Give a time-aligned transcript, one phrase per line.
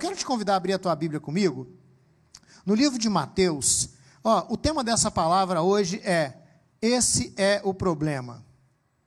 [0.00, 1.68] quero te convidar a abrir a tua Bíblia comigo.
[2.64, 3.90] No livro de Mateus,
[4.24, 6.32] ó, o tema dessa palavra hoje é:
[6.80, 8.44] Esse é o problema.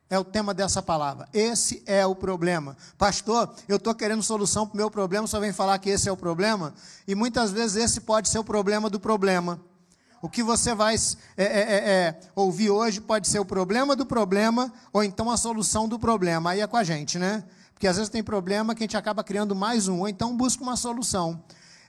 [0.10, 1.28] É o tema dessa palavra.
[1.34, 2.78] Esse é o problema.
[3.00, 6.12] Pastor, eu estou querendo solução para o meu problema, só vem falar que esse é
[6.12, 6.76] o problema.
[7.08, 9.60] E muitas vezes esse pode ser o problema do problema.
[10.22, 14.06] O que você vai é, é, é, é, ouvir hoje pode ser o problema do
[14.06, 16.52] problema, ou então a solução do problema.
[16.52, 17.44] Aí é com a gente, né?
[17.84, 20.64] Porque às vezes tem problema que a gente acaba criando mais um, ou então busca
[20.64, 21.44] uma solução.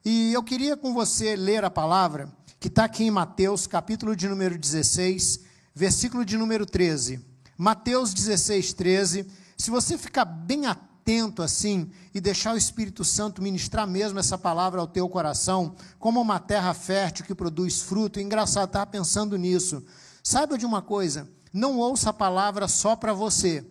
[0.05, 4.29] E eu queria com você ler a palavra, que está aqui em Mateus, capítulo de
[4.29, 7.25] número 16, versículo de número 13.
[7.57, 9.30] Mateus 16, 13.
[9.57, 14.81] Se você ficar bem atento assim e deixar o Espírito Santo ministrar mesmo essa palavra
[14.81, 19.81] ao teu coração, como uma terra fértil que produz fruto, engraçado estar pensando nisso.
[20.25, 23.65] Saiba de uma coisa: não ouça a palavra só para você.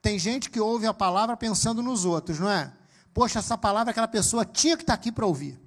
[0.00, 2.72] Tem gente que ouve a palavra pensando nos outros, não é?
[3.12, 5.58] Poxa, essa palavra aquela pessoa tinha que estar aqui para ouvir.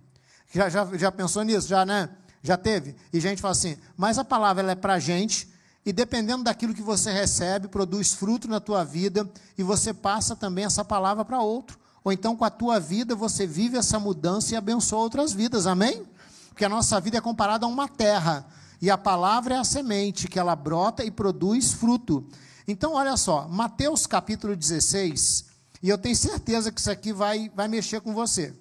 [0.54, 1.68] Já, já, já pensou nisso?
[1.68, 2.10] Já, né?
[2.42, 2.96] Já teve?
[3.12, 5.52] E gente fala assim, mas a palavra ela é para a gente,
[5.86, 10.66] e dependendo daquilo que você recebe, produz fruto na tua vida e você passa também
[10.66, 11.80] essa palavra para outro.
[12.04, 15.68] Ou então com a tua vida você vive essa mudança e abençoa outras vidas.
[15.68, 16.04] Amém?
[16.50, 18.46] Porque a nossa vida é comparada a uma terra
[18.82, 22.28] e a palavra é a semente que ela brota e produz fruto.
[22.68, 25.46] Então, olha só, Mateus capítulo 16,
[25.84, 28.54] e eu tenho certeza que isso aqui vai, vai mexer com você.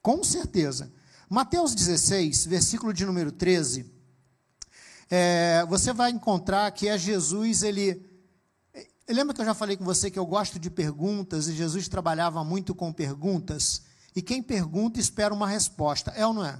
[0.00, 0.92] Com certeza.
[1.28, 3.92] Mateus 16, versículo de número 13
[5.14, 8.02] é, você vai encontrar que é Jesus, ele.
[9.06, 12.42] Lembra que eu já falei com você que eu gosto de perguntas e Jesus trabalhava
[12.42, 13.82] muito com perguntas?
[14.16, 16.58] E quem pergunta espera uma resposta, é ou não é?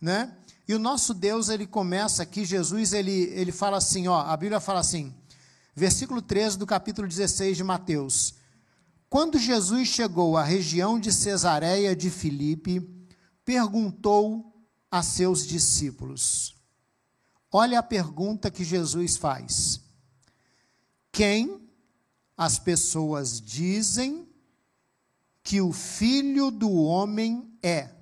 [0.00, 0.32] Né?
[0.68, 4.60] E o nosso Deus, ele começa aqui, Jesus, ele, ele fala assim, ó, a Bíblia
[4.60, 5.14] fala assim,
[5.74, 8.34] versículo 13 do capítulo 16 de Mateus.
[9.08, 12.86] Quando Jesus chegou à região de Cesareia de Filipe,
[13.46, 14.54] perguntou
[14.90, 16.54] a seus discípulos:
[17.50, 19.80] Olha a pergunta que Jesus faz:
[21.10, 21.66] Quem
[22.36, 24.28] as pessoas dizem
[25.42, 27.97] que o filho do homem é?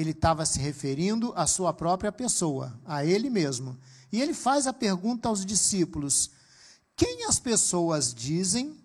[0.00, 3.78] Ele estava se referindo à sua própria pessoa, a ele mesmo.
[4.10, 6.30] E ele faz a pergunta aos discípulos:
[6.96, 8.82] Quem as pessoas dizem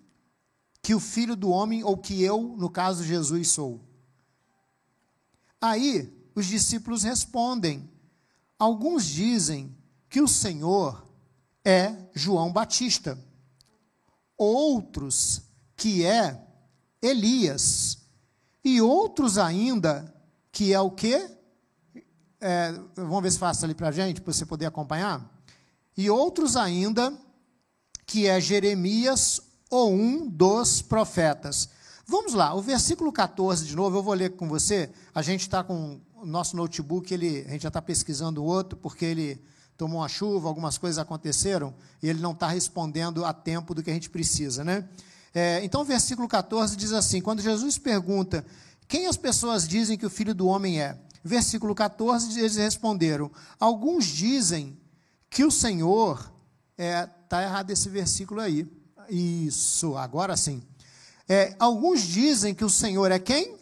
[0.81, 3.81] que o filho do homem, ou que eu, no caso Jesus, sou?
[5.61, 7.89] Aí os discípulos respondem.
[8.59, 9.73] Alguns dizem
[10.09, 11.07] que o Senhor
[11.63, 13.17] é João Batista.
[14.37, 15.43] Outros
[15.77, 16.45] que é
[17.01, 17.99] Elias.
[18.63, 20.13] E outros ainda
[20.55, 21.29] que é o quê?
[22.39, 25.29] É, vamos ver se faça ali para a gente, para você poder acompanhar.
[25.97, 27.13] E outros ainda
[28.05, 31.67] que é Jeremias ou um dos profetas.
[32.07, 34.89] Vamos lá, o versículo 14 de novo, eu vou ler com você.
[35.13, 39.03] A gente está com o nosso notebook, ele, a gente já está pesquisando outro, porque
[39.03, 39.43] ele
[39.75, 43.91] tomou uma chuva, algumas coisas aconteceram, e ele não está respondendo a tempo do que
[43.91, 44.87] a gente precisa, né?
[45.33, 48.45] É, então, o versículo 14 diz assim: quando Jesus pergunta
[48.87, 54.05] quem as pessoas dizem que o filho do homem é, versículo 14, eles responderam: alguns
[54.05, 54.79] dizem
[55.29, 56.33] que o Senhor.
[56.77, 58.67] Está é, tá errado esse versículo aí.
[59.09, 60.61] Isso, agora sim.
[61.27, 63.57] É, alguns dizem que o Senhor é quem?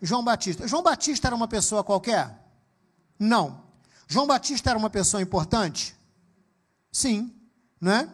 [0.00, 0.66] João Batista.
[0.66, 2.42] João Batista era uma pessoa qualquer?
[3.18, 3.62] Não.
[4.08, 5.94] João Batista era uma pessoa importante?
[6.90, 7.32] Sim,
[7.80, 8.10] né?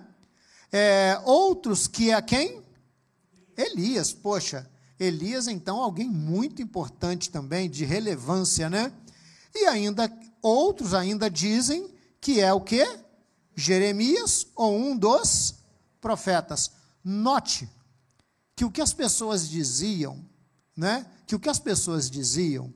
[0.70, 2.62] É, outros que é quem?
[3.56, 8.92] Elias, poxa, Elias então alguém muito importante também, de relevância, né?
[9.54, 10.10] E ainda,
[10.42, 11.88] outros ainda dizem
[12.20, 12.84] que é o que?
[13.54, 15.54] Jeremias ou um dos
[16.00, 16.72] profetas.
[17.04, 17.68] Note
[18.54, 20.24] que o que as pessoas diziam,
[20.76, 21.06] né?
[21.26, 22.72] Que o que as pessoas diziam,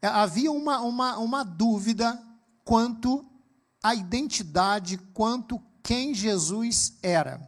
[0.00, 2.20] é, havia uma, uma, uma dúvida
[2.64, 3.26] quanto
[3.82, 7.40] à identidade, quanto quem Jesus era.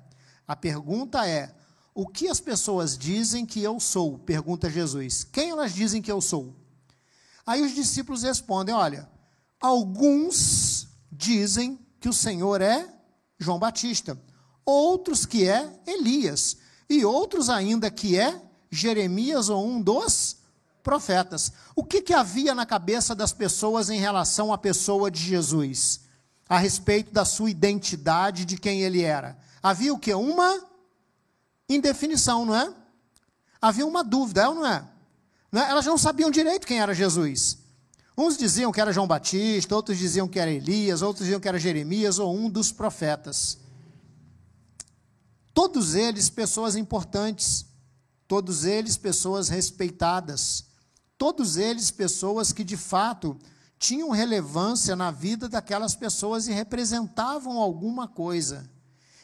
[0.48, 1.54] A pergunta é:
[1.94, 4.18] o que as pessoas dizem que eu sou?
[4.18, 5.24] Pergunta Jesus.
[5.24, 6.54] Quem elas dizem que eu sou?
[7.44, 9.08] Aí os discípulos respondem: olha,
[9.60, 12.88] alguns dizem que o Senhor é
[13.38, 14.18] João Batista,
[14.64, 16.58] outros que é Elias,
[16.88, 18.40] e outros ainda que é
[18.70, 20.36] Jeremias ou um dos
[20.82, 21.52] profetas.
[21.74, 26.00] O que, que havia na cabeça das pessoas em relação à pessoa de Jesus?
[26.48, 29.38] A respeito da sua identidade, de quem ele era.
[29.62, 30.12] Havia o que?
[30.14, 30.69] Uma
[31.74, 32.74] indefinição, não é?
[33.60, 34.86] Havia uma dúvida, é ou não é?
[35.50, 35.70] Não é?
[35.70, 37.58] Elas não sabiam direito quem era Jesus.
[38.16, 41.58] Uns diziam que era João Batista, outros diziam que era Elias, outros diziam que era
[41.58, 43.58] Jeremias ou um dos profetas.
[45.54, 47.64] Todos eles pessoas importantes,
[48.28, 50.70] todos eles pessoas respeitadas
[51.20, 53.38] todos eles pessoas que de fato
[53.78, 58.70] tinham relevância na vida daquelas pessoas e representavam alguma coisa.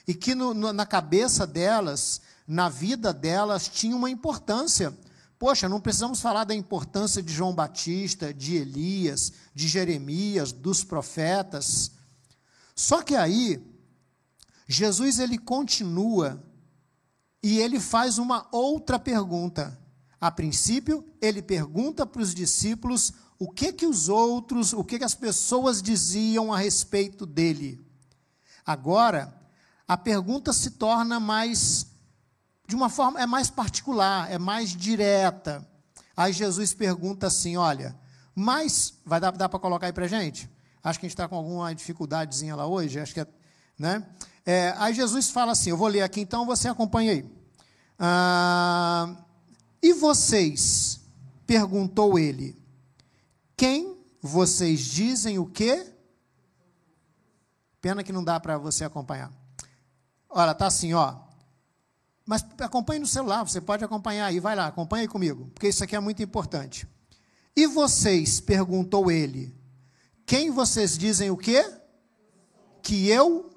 [0.06, 4.96] E que no, no, na cabeça delas, na vida delas, tinha uma importância.
[5.38, 11.93] Poxa, não precisamos falar da importância de João Batista, de Elias, de Jeremias, dos profetas.
[12.75, 13.62] Só que aí,
[14.69, 16.43] Jesus ele continua
[17.43, 19.78] e ele faz uma outra pergunta.
[20.20, 25.04] A princípio, ele pergunta para os discípulos o que que os outros, o que que
[25.04, 27.84] as pessoas diziam a respeito dele.
[28.64, 29.34] Agora,
[29.87, 31.87] a pergunta se torna mais
[32.66, 35.66] de uma forma é mais particular, é mais direta.
[36.16, 37.96] Aí Jesus pergunta assim, olha,
[38.34, 40.50] mas vai dar, dar para colocar aí para gente?
[40.82, 43.26] Acho que a gente está com alguma dificuldadezinha lá hoje, acho que é,
[43.78, 44.06] né?
[44.44, 47.24] É, aí Jesus fala assim, eu vou ler aqui então, você acompanha aí.
[47.98, 49.16] Ah,
[49.82, 51.00] e vocês?
[51.46, 52.56] Perguntou ele.
[53.56, 55.92] Quem vocês dizem o quê?
[57.80, 59.32] Pena que não dá para você acompanhar.
[60.28, 61.25] Olha, tá assim, ó.
[62.26, 65.94] Mas acompanhe no celular, você pode acompanhar aí, vai lá, acompanhe comigo, porque isso aqui
[65.94, 66.87] é muito importante.
[67.55, 68.40] E vocês?
[68.40, 69.56] perguntou ele.
[70.26, 71.64] Quem vocês dizem o quê?
[72.82, 73.56] Que eu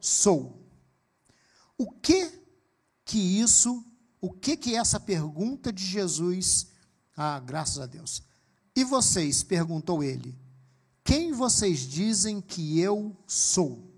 [0.00, 0.60] sou.
[1.78, 2.32] O que
[3.04, 3.84] que isso,
[4.20, 6.66] o que que essa pergunta de Jesus,
[7.16, 8.22] ah, graças a Deus,
[8.74, 9.44] e vocês?
[9.44, 10.36] perguntou ele.
[11.04, 13.88] Quem vocês dizem que eu sou?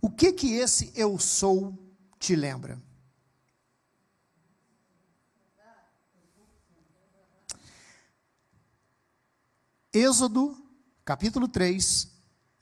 [0.00, 1.85] O que que esse eu sou
[2.18, 2.80] te lembra?
[9.92, 10.54] Êxodo,
[11.04, 12.08] capítulo 3,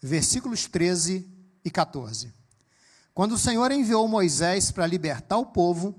[0.00, 1.28] versículos 13
[1.64, 2.32] e 14.
[3.12, 5.98] Quando o Senhor enviou Moisés para libertar o povo,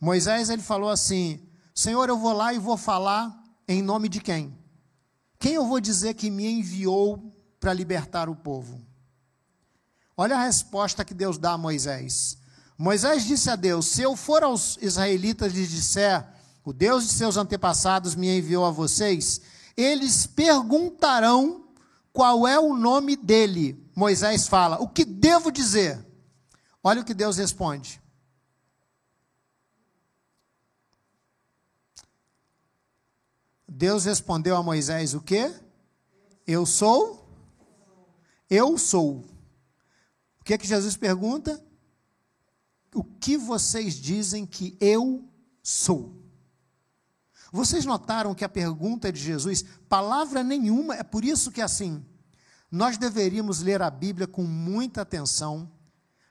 [0.00, 4.58] Moisés ele falou assim: Senhor, eu vou lá e vou falar em nome de quem?
[5.38, 8.80] Quem eu vou dizer que me enviou para libertar o povo?
[10.16, 12.39] Olha a resposta que Deus dá a Moisés.
[12.80, 16.26] Moisés disse a Deus: Se eu for aos israelitas e disser,
[16.64, 19.42] o Deus de seus antepassados me enviou a vocês,
[19.76, 21.68] eles perguntarão
[22.10, 23.86] qual é o nome dele.
[23.94, 26.02] Moisés fala: O que devo dizer?
[26.82, 28.00] Olha o que Deus responde.
[33.68, 35.54] Deus respondeu a Moisés o quê?
[36.46, 37.28] Eu sou?
[38.48, 39.22] Eu sou.
[40.40, 41.62] O que é que Jesus pergunta?
[42.94, 45.28] O que vocês dizem que eu
[45.62, 46.20] sou?
[47.52, 52.04] Vocês notaram que a pergunta de Jesus, palavra nenhuma, é por isso que assim,
[52.70, 55.70] nós deveríamos ler a Bíblia com muita atenção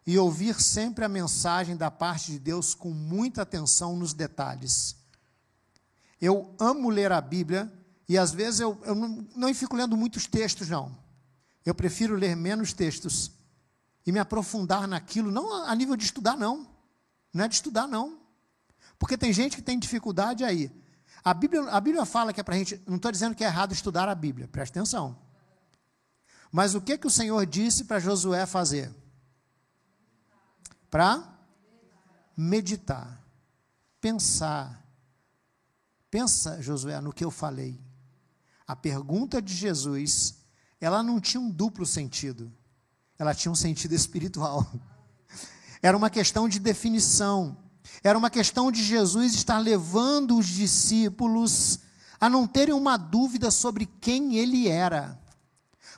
[0.05, 4.95] e ouvir sempre a mensagem da parte de Deus com muita atenção nos detalhes.
[6.21, 7.71] Eu amo ler a Bíblia
[8.07, 10.97] e às vezes eu, eu não, não fico lendo muitos textos, não.
[11.65, 13.31] Eu prefiro ler menos textos
[14.05, 16.67] e me aprofundar naquilo, não a nível de estudar, não.
[17.33, 18.19] Não é de estudar, não.
[18.97, 20.71] Porque tem gente que tem dificuldade aí.
[21.23, 22.81] A Bíblia, a Bíblia fala que é para a gente.
[22.87, 25.17] Não estou dizendo que é errado estudar a Bíblia, preste atenção.
[26.51, 28.91] Mas o que, que o Senhor disse para Josué fazer?
[30.89, 31.23] Para
[32.35, 33.21] meditar,
[34.01, 34.79] pensar,
[36.09, 37.79] Pensa, Josué, no que eu falei.
[38.67, 40.39] A pergunta de Jesus,
[40.81, 42.51] ela não tinha um duplo sentido.
[43.19, 44.65] Ela tinha um sentido espiritual.
[45.83, 47.57] Era uma questão de definição.
[48.03, 51.79] Era uma questão de Jesus estar levando os discípulos
[52.19, 55.17] a não terem uma dúvida sobre quem ele era.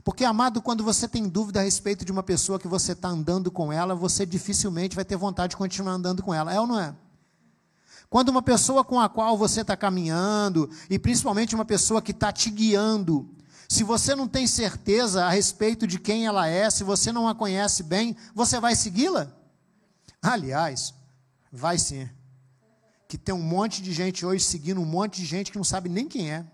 [0.03, 3.51] Porque, amado, quando você tem dúvida a respeito de uma pessoa que você está andando
[3.51, 6.53] com ela, você dificilmente vai ter vontade de continuar andando com ela.
[6.53, 6.95] É ou não é?
[8.09, 12.31] Quando uma pessoa com a qual você está caminhando, e principalmente uma pessoa que está
[12.31, 13.29] te guiando,
[13.71, 17.33] se você não tem certeza a respeito de quem ela é, se você não a
[17.33, 19.31] conhece bem, você vai segui-la?
[20.21, 20.93] Aliás,
[21.49, 22.09] vai sim.
[23.07, 25.87] Que tem um monte de gente hoje seguindo um monte de gente que não sabe
[25.87, 26.45] nem quem é.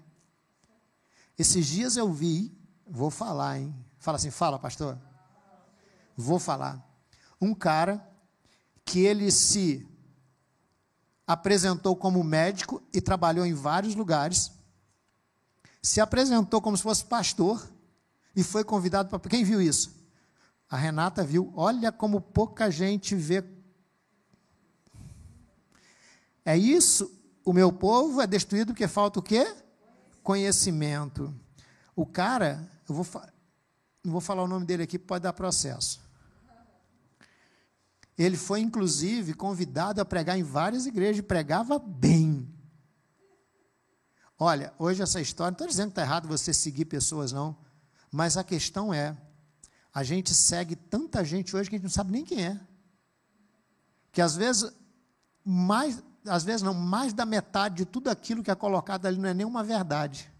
[1.39, 2.55] Esses dias eu vi,
[2.87, 3.75] vou falar, hein?
[3.97, 4.95] Fala assim, fala, pastor.
[6.15, 6.87] Vou falar.
[7.41, 8.07] Um cara
[8.85, 9.87] que ele se
[11.25, 14.51] apresentou como médico e trabalhou em vários lugares.
[15.81, 17.67] Se apresentou como se fosse pastor
[18.35, 19.29] e foi convidado para.
[19.29, 19.95] Quem viu isso?
[20.69, 21.51] A Renata viu.
[21.55, 23.43] Olha como pouca gente vê.
[26.43, 27.11] É isso.
[27.43, 29.55] O meu povo é destruído porque falta o quê?
[30.21, 31.33] Conhecimento.
[31.95, 33.05] O cara, eu vou,
[34.03, 36.01] não vou falar o nome dele aqui, pode dar processo.
[38.17, 42.47] Ele foi, inclusive, convidado a pregar em várias igrejas, e pregava bem.
[44.39, 47.55] Olha, hoje essa história, não estou dizendo que está errado você seguir pessoas, não.
[48.11, 49.17] Mas a questão é,
[49.93, 52.59] a gente segue tanta gente hoje que a gente não sabe nem quem é.
[54.11, 54.71] Que às vezes,
[55.43, 59.29] mais, às vezes não, mais da metade de tudo aquilo que é colocado ali não
[59.29, 60.31] é nem uma verdade.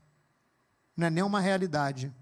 [0.95, 2.13] Não é nem uma realidade.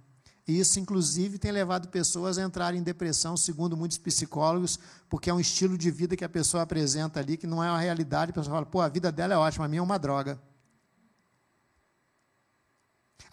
[0.47, 4.79] E isso, inclusive, tem levado pessoas a entrarem em depressão, segundo muitos psicólogos,
[5.09, 7.79] porque é um estilo de vida que a pessoa apresenta ali, que não é uma
[7.79, 8.31] realidade.
[8.31, 10.39] A pessoa fala, pô, a vida dela é ótima, a minha é uma droga.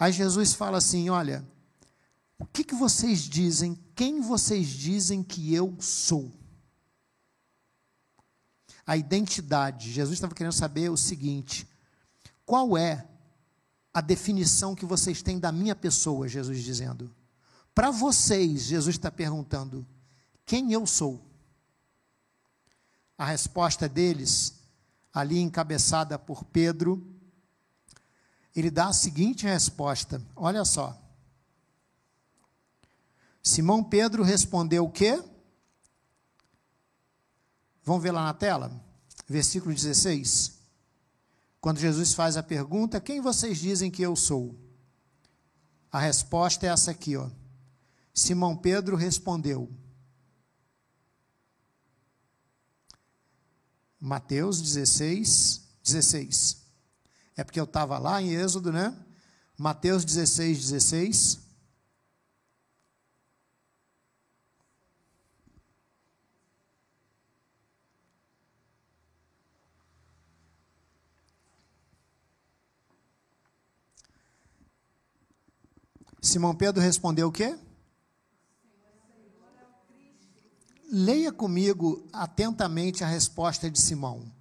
[0.02, 1.46] Aí Jesus fala assim: olha,
[2.36, 6.36] o que, que vocês dizem, quem vocês dizem que eu sou?
[8.84, 9.92] A identidade.
[9.92, 11.68] Jesus estava querendo saber o seguinte:
[12.44, 13.06] qual é
[13.94, 17.14] a definição que vocês têm da minha pessoa, Jesus dizendo.
[17.72, 19.86] Para vocês, Jesus está perguntando:
[20.44, 21.24] quem eu sou?
[23.16, 24.64] A resposta deles,
[25.14, 27.21] ali encabeçada por Pedro,
[28.54, 30.98] ele dá a seguinte resposta: olha só.
[33.42, 35.22] Simão Pedro respondeu o quê?
[37.82, 38.70] Vamos ver lá na tela?
[39.26, 40.60] Versículo 16.
[41.60, 44.54] Quando Jesus faz a pergunta: Quem vocês dizem que eu sou?
[45.90, 47.28] A resposta é essa aqui, ó.
[48.14, 49.70] Simão Pedro respondeu.
[53.98, 56.61] Mateus 16, 16.
[57.36, 58.94] É porque eu estava lá em Êxodo, né?
[59.58, 61.42] Mateus 16, 16.
[76.20, 77.58] Simão Pedro respondeu o quê?
[80.88, 84.32] Leia comigo atentamente a resposta de Simão.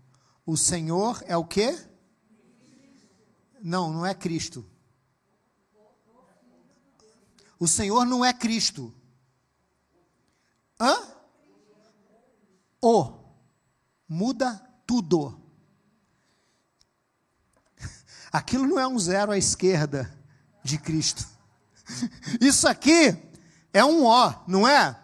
[0.45, 1.75] O Senhor é o quê?
[3.61, 4.65] Não, não é Cristo.
[7.59, 8.93] O Senhor não é Cristo.
[10.79, 10.97] Hã?
[12.81, 13.19] O.
[14.09, 15.39] Muda tudo.
[18.33, 20.11] Aquilo não é um zero à esquerda
[20.63, 21.27] de Cristo.
[22.41, 23.15] Isso aqui
[23.71, 24.97] é um O, não é?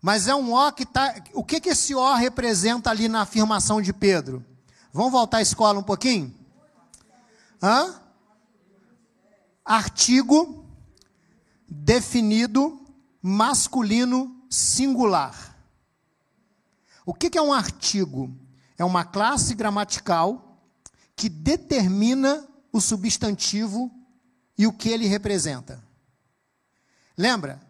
[0.00, 1.14] Mas é um O que está.
[1.34, 4.44] O que, que esse O representa ali na afirmação de Pedro?
[4.92, 6.35] Vamos voltar à escola um pouquinho?
[7.62, 8.00] Hã?
[9.64, 10.64] Artigo
[11.68, 12.80] definido
[13.20, 15.56] masculino singular.
[17.04, 18.36] O que, é um artigo?
[18.78, 20.60] É uma classe gramatical
[21.14, 23.90] que determina o substantivo
[24.58, 25.82] e o que ele representa.
[27.16, 27.60] Lembra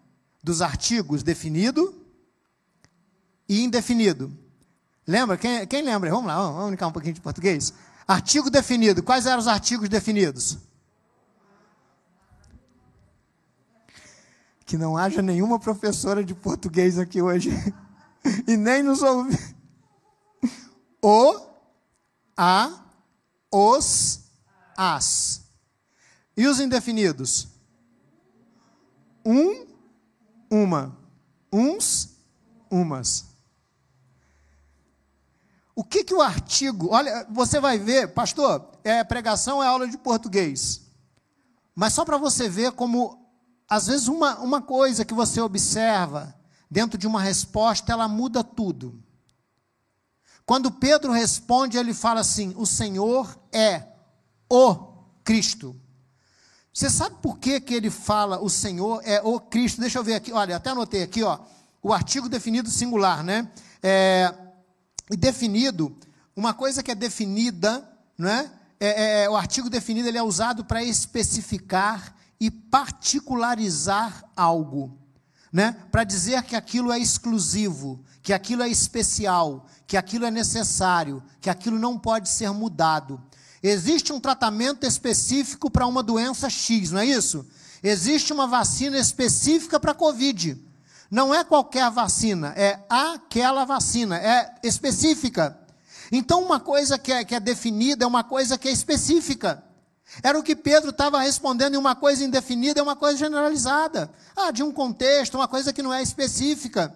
[0.42, 1.94] dos artigos definido
[3.48, 4.36] e indefinido?
[5.06, 5.36] Lembra?
[5.36, 6.10] Quem, quem lembra?
[6.10, 7.72] Vamos lá, vamos brincar um pouquinho de português.
[8.06, 9.02] Artigo definido.
[9.02, 10.58] Quais eram os artigos definidos?
[14.64, 17.50] Que não haja nenhuma professora de português aqui hoje
[18.46, 19.56] e nem nos ouvir.
[21.02, 21.40] O,
[22.36, 22.84] a,
[23.52, 24.20] os,
[24.76, 25.42] as.
[26.36, 27.48] E os indefinidos?
[29.24, 29.66] Um,
[30.50, 30.96] uma.
[31.52, 32.16] Uns,
[32.70, 33.35] umas.
[35.76, 36.88] O que, que o artigo.
[36.90, 40.80] Olha, você vai ver, pastor, é, pregação é aula de português.
[41.74, 43.30] Mas só para você ver como,
[43.68, 46.34] às vezes, uma, uma coisa que você observa
[46.70, 48.98] dentro de uma resposta, ela muda tudo.
[50.46, 53.82] Quando Pedro responde, ele fala assim: O Senhor é
[54.50, 54.76] o
[55.22, 55.78] Cristo.
[56.72, 59.82] Você sabe por que, que ele fala o Senhor é o Cristo?
[59.82, 61.38] Deixa eu ver aqui, olha, até anotei aqui, ó,
[61.82, 63.50] o artigo definido singular, né?
[63.82, 64.32] É,
[65.10, 65.96] definido,
[66.34, 67.86] uma coisa que é definida,
[68.18, 68.50] né?
[68.78, 74.98] É, é, é, o artigo definido ele é usado para especificar e particularizar algo,
[75.52, 75.76] né?
[75.90, 81.48] Para dizer que aquilo é exclusivo, que aquilo é especial, que aquilo é necessário, que
[81.48, 83.22] aquilo não pode ser mudado.
[83.62, 87.46] Existe um tratamento específico para uma doença X, não é isso?
[87.82, 90.65] Existe uma vacina específica para a Covid.
[91.10, 95.58] Não é qualquer vacina, é aquela vacina, é específica.
[96.10, 99.62] Então, uma coisa que é, que é definida é uma coisa que é específica.
[100.22, 104.10] Era o que Pedro estava respondendo em uma coisa indefinida, é uma coisa generalizada.
[104.36, 106.94] Ah, de um contexto, uma coisa que não é específica.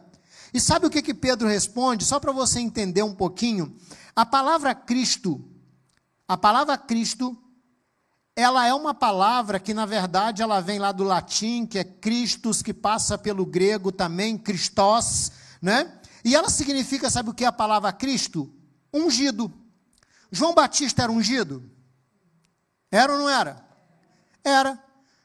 [0.55, 2.05] E sabe o que, que Pedro responde?
[2.05, 3.76] Só para você entender um pouquinho.
[4.14, 5.45] A palavra Cristo
[6.31, 7.37] a palavra Cristo,
[8.41, 12.63] ela é uma palavra que, na verdade, ela vem lá do latim, que é Christus,
[12.63, 16.01] que passa pelo grego também, Christos, né?
[16.25, 18.53] E ela significa, sabe o que é a palavra Cristo?
[18.93, 19.53] Ungido.
[20.31, 21.63] João Batista era ungido?
[22.91, 23.65] Era ou não era?
[24.45, 24.79] Era.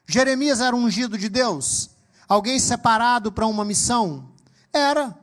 [0.06, 1.90] Jeremias era ungido de Deus?
[2.28, 4.32] Alguém separado para uma missão?
[4.72, 5.16] Era.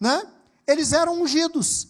[0.00, 0.22] Né?
[0.66, 1.88] Eles eram ungidos.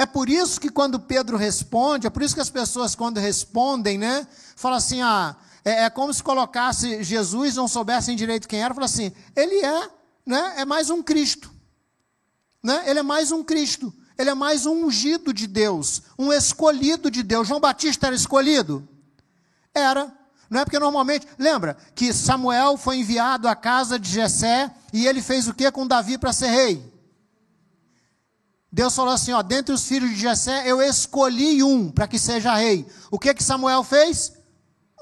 [0.00, 3.98] É por isso que quando Pedro responde, é por isso que as pessoas quando respondem,
[3.98, 4.24] né,
[4.54, 8.84] falam assim, ah, é, é como se colocasse Jesus, não soubessem direito quem era, falam
[8.84, 9.90] assim, ele é,
[10.24, 11.50] né, é mais um Cristo,
[12.62, 17.10] né, ele é mais um Cristo, ele é mais um ungido de Deus, um escolhido
[17.10, 17.48] de Deus.
[17.48, 18.88] João Batista era escolhido?
[19.74, 20.12] Era.
[20.50, 25.22] Não é porque normalmente, lembra que Samuel foi enviado à casa de Jessé e ele
[25.22, 26.97] fez o que com Davi para ser rei?
[28.70, 32.54] Deus falou assim, ó, dentre os filhos de Jessé eu escolhi um para que seja
[32.54, 32.86] rei.
[33.10, 34.32] O que que Samuel fez?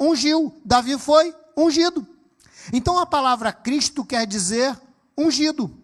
[0.01, 0.55] Ungiu.
[0.65, 2.07] Davi foi ungido.
[2.73, 4.79] Então a palavra Cristo quer dizer
[5.19, 5.83] ungido.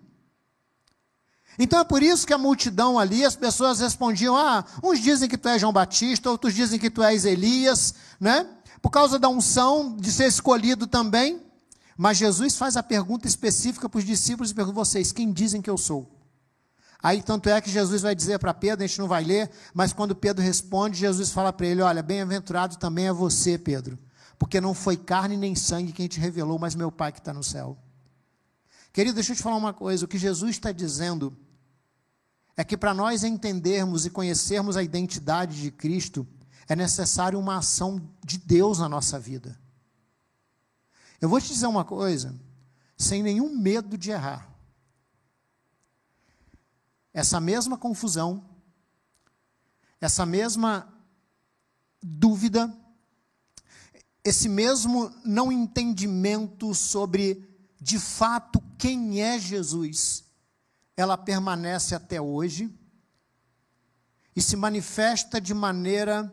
[1.59, 5.37] Então é por isso que a multidão ali, as pessoas respondiam: ah, uns dizem que
[5.37, 8.47] tu és João Batista, outros dizem que tu és Elias, né?
[8.83, 11.41] por causa da unção de ser escolhido também.
[11.97, 15.71] Mas Jesus faz a pergunta específica para os discípulos e pergunta: vocês, quem dizem que
[15.71, 16.22] eu sou?
[17.03, 19.93] Aí, tanto é que Jesus vai dizer para Pedro, a gente não vai ler, mas
[19.93, 23.99] quando Pedro responde, Jesus fala para ele: Olha, bem-aventurado também é você, Pedro,
[24.39, 27.43] porque não foi carne nem sangue quem te revelou, mas meu Pai que está no
[27.43, 27.77] céu.
[28.93, 31.37] Querido, deixa eu te falar uma coisa: o que Jesus está dizendo
[32.57, 36.25] é que para nós entendermos e conhecermos a identidade de Cristo,
[36.69, 39.59] é necessário uma ação de Deus na nossa vida.
[41.21, 42.39] Eu vou te dizer uma coisa,
[42.97, 44.52] sem nenhum medo de errar.
[47.13, 48.45] Essa mesma confusão,
[50.01, 50.93] essa mesma
[52.03, 52.75] dúvida,
[54.25, 57.49] esse mesmo não entendimento sobre
[57.81, 60.25] de fato quem é Jesus,
[60.97, 62.73] ela permanece até hoje
[64.35, 66.33] e se manifesta de maneira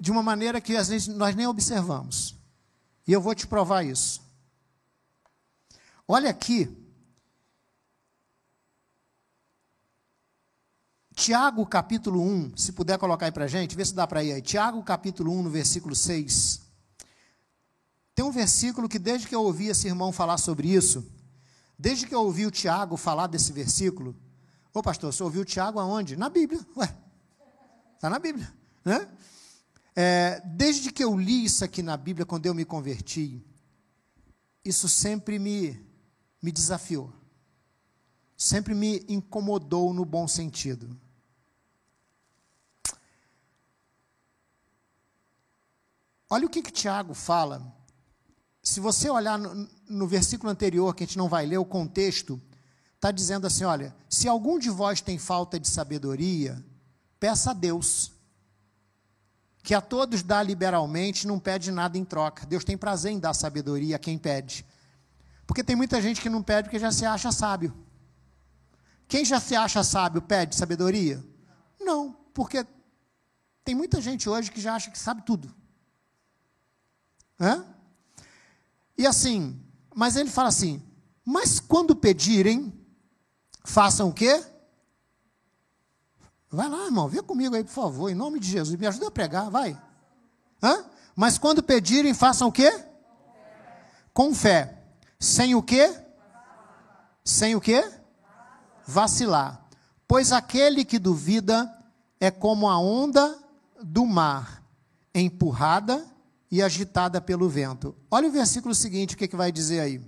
[0.00, 2.34] de uma maneira que às vezes nós nem observamos.
[3.06, 4.20] E eu vou te provar isso.
[6.14, 6.68] Olha aqui.
[11.14, 14.42] Tiago capítulo 1, se puder colocar aí para gente, vê se dá para ir aí.
[14.42, 16.60] Tiago capítulo 1, no versículo 6.
[18.14, 21.02] Tem um versículo que desde que eu ouvi esse irmão falar sobre isso,
[21.78, 24.14] desde que eu ouvi o Tiago falar desse versículo,
[24.74, 26.14] ô pastor, você ouviu o Tiago aonde?
[26.14, 26.94] Na Bíblia, ué,
[27.94, 28.52] está na Bíblia,
[28.84, 29.08] né?
[29.96, 33.42] É, desde que eu li isso aqui na Bíblia, quando eu me converti,
[34.62, 35.90] isso sempre me,
[36.42, 37.12] me desafiou.
[38.36, 40.98] Sempre me incomodou no bom sentido.
[46.28, 47.62] Olha o que, que Tiago fala.
[48.62, 52.40] Se você olhar no, no versículo anterior, que a gente não vai ler o contexto,
[52.96, 56.64] está dizendo assim: olha, se algum de vós tem falta de sabedoria,
[57.20, 58.10] peça a Deus
[59.62, 62.44] que a todos dá liberalmente, não pede nada em troca.
[62.44, 64.66] Deus tem prazer em dar sabedoria a quem pede.
[65.46, 67.74] Porque tem muita gente que não pede porque já se acha sábio.
[69.08, 71.22] Quem já se acha sábio pede sabedoria?
[71.80, 72.66] Não, porque
[73.64, 75.54] tem muita gente hoje que já acha que sabe tudo.
[77.38, 77.64] Hã?
[78.96, 79.60] E assim,
[79.94, 80.82] mas ele fala assim:
[81.24, 82.72] mas quando pedirem,
[83.64, 84.44] façam o quê?
[86.50, 88.78] Vai lá, irmão, vem comigo aí, por favor, em nome de Jesus.
[88.78, 89.80] Me ajuda a pregar, vai.
[90.62, 90.84] Hã?
[91.16, 92.70] Mas quando pedirem, façam o quê?
[94.12, 94.81] Com fé.
[95.22, 95.96] Sem o quê?
[97.24, 97.88] Sem o quê?
[98.84, 99.64] Vacilar.
[100.08, 101.72] Pois aquele que duvida
[102.18, 103.40] é como a onda
[103.80, 104.64] do mar,
[105.14, 106.04] empurrada
[106.50, 107.94] e agitada pelo vento.
[108.10, 110.00] Olha o versículo seguinte, o que, que vai dizer aí?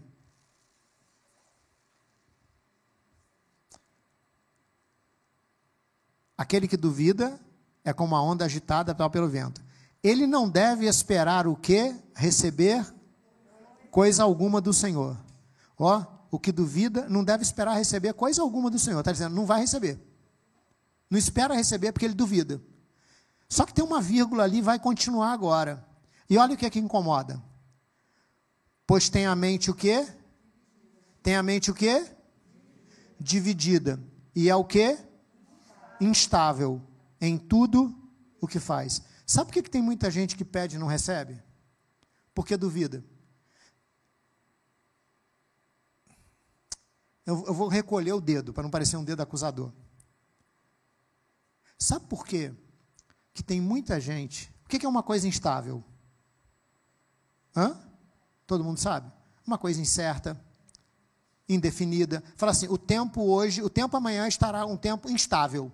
[6.37, 7.41] Aquele que duvida
[7.85, 9.63] é como uma onda agitada pelo vento.
[10.03, 11.95] Ele não deve esperar o que?
[12.17, 12.85] Receber
[13.95, 15.17] coisa alguma do Senhor.
[15.79, 18.99] Ó, o que duvida não deve esperar receber coisa alguma do Senhor.
[18.99, 20.01] Está dizendo, não vai receber.
[21.09, 22.61] Não espera receber porque ele duvida.
[23.49, 25.87] Só que tem uma vírgula ali, vai continuar agora.
[26.29, 27.41] E olha o que é que incomoda.
[28.85, 30.05] Pois tem a mente o quê?
[31.23, 32.05] Tem a mente o quê?
[33.21, 34.03] Dividida.
[34.35, 34.99] E é o quê?
[36.01, 36.83] instável
[37.21, 37.97] em tudo
[38.41, 39.01] o que faz.
[39.25, 41.41] Sabe por que, que tem muita gente que pede e não recebe?
[42.35, 43.05] Porque duvida.
[47.27, 49.73] Eu, eu vou recolher o dedo, para não parecer um dedo acusador.
[51.79, 52.53] Sabe por quê?
[53.33, 54.53] Que tem muita gente.
[54.65, 55.83] O que, é uma coisa instável?
[57.57, 57.79] Hã?
[58.47, 59.11] Todo mundo sabe?
[59.47, 60.41] Uma coisa incerta,
[61.49, 62.23] indefinida.
[62.37, 65.71] Fala assim: o tempo hoje, o tempo amanhã estará um tempo instável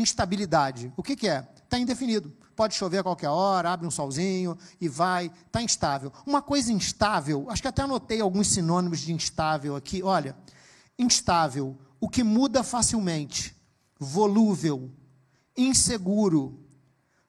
[0.00, 0.92] instabilidade.
[0.96, 1.46] O que, que é?
[1.64, 2.32] Está indefinido.
[2.58, 5.30] Pode chover a qualquer hora, abre um solzinho e vai.
[5.46, 6.12] Está instável.
[6.26, 10.02] Uma coisa instável, acho que até anotei alguns sinônimos de instável aqui.
[10.02, 10.36] Olha,
[10.98, 13.56] instável, o que muda facilmente,
[13.96, 14.90] volúvel,
[15.56, 16.66] inseguro,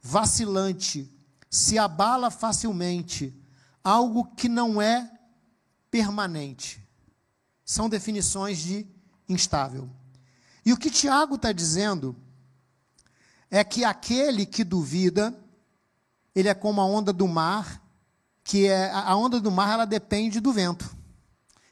[0.02, 1.08] vacilante,
[1.48, 3.32] se abala facilmente,
[3.84, 5.12] algo que não é
[5.92, 6.84] permanente.
[7.64, 8.88] São definições de
[9.28, 9.88] instável.
[10.66, 12.16] E o que Tiago está dizendo
[13.50, 15.38] é que aquele que duvida,
[16.36, 17.84] ele é como a onda do mar,
[18.44, 20.96] que é a onda do mar ela depende do vento,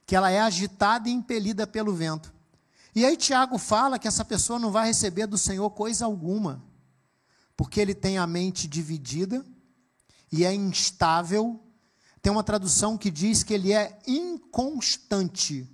[0.05, 2.33] que ela é agitada e impelida pelo vento.
[2.95, 6.63] E aí Tiago fala que essa pessoa não vai receber do Senhor coisa alguma,
[7.55, 9.45] porque ele tem a mente dividida
[10.31, 11.63] e é instável.
[12.21, 15.69] Tem uma tradução que diz que ele é inconstante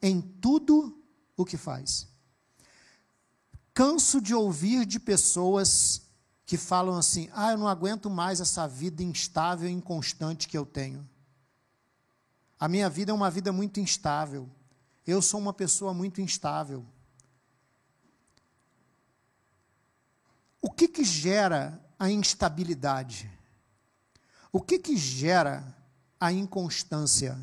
[0.00, 1.02] em tudo
[1.36, 2.11] o que faz.
[3.74, 6.02] Canso de ouvir de pessoas
[6.44, 10.66] que falam assim: ah, eu não aguento mais essa vida instável e inconstante que eu
[10.66, 11.08] tenho.
[12.60, 14.48] A minha vida é uma vida muito instável.
[15.06, 16.84] Eu sou uma pessoa muito instável.
[20.60, 23.28] O que que gera a instabilidade?
[24.52, 25.76] O que que gera
[26.20, 27.36] a inconstância?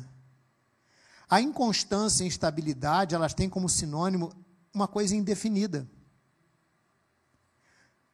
[1.28, 4.32] A inconstância e a instabilidade, elas têm como sinônimo
[4.72, 5.86] uma coisa indefinida.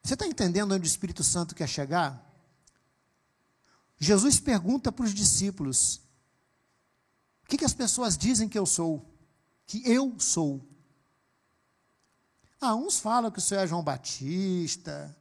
[0.06, 2.24] Você está entendendo onde o Espírito Santo quer chegar?
[3.98, 5.96] Jesus pergunta para os discípulos:
[7.42, 9.04] o que, que as pessoas dizem que eu sou?
[9.66, 10.64] Que eu sou.
[12.60, 15.16] Ah, uns falam que o Senhor é João Batista,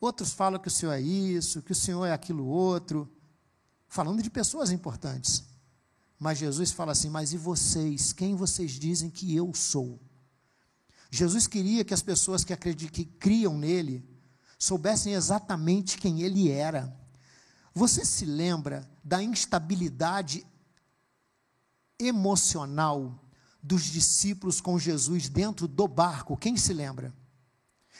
[0.00, 3.12] outros falam que o Senhor é isso, que o Senhor é aquilo outro,
[3.88, 5.42] falando de pessoas importantes.
[6.16, 8.12] Mas Jesus fala assim: Mas e vocês?
[8.12, 10.00] Quem vocês dizem que eu sou?
[11.10, 14.11] Jesus queria que as pessoas que, acreditam, que criam nele
[14.62, 16.96] soubessem exatamente quem ele era.
[17.74, 20.46] Você se lembra da instabilidade
[21.98, 23.18] emocional
[23.60, 26.36] dos discípulos com Jesus dentro do barco?
[26.36, 27.12] Quem se lembra?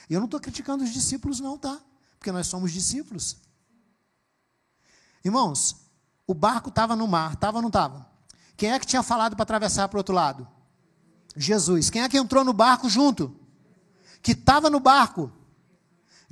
[0.09, 1.81] Eu não estou criticando os discípulos, não, tá?
[2.17, 3.35] Porque nós somos discípulos.
[5.21, 5.75] Irmãos,
[6.25, 8.09] o barco estava no mar, estava ou não estava?
[8.55, 10.47] Quem é que tinha falado para atravessar para o outro lado?
[11.35, 11.89] Jesus.
[11.89, 13.35] Quem é que entrou no barco junto?
[14.21, 15.29] Que estava no barco?